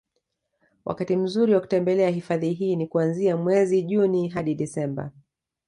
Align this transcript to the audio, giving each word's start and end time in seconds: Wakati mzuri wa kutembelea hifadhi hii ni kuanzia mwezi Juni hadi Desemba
Wakati 0.85 1.15
mzuri 1.17 1.53
wa 1.53 1.59
kutembelea 1.61 2.09
hifadhi 2.09 2.53
hii 2.53 2.75
ni 2.75 2.87
kuanzia 2.87 3.37
mwezi 3.37 3.81
Juni 3.83 4.27
hadi 4.27 4.55
Desemba 4.55 5.11